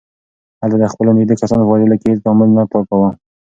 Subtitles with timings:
[0.61, 3.09] هغه د خپلو نږدې کسانو په وژلو کې هیڅ تامل نه کاوه.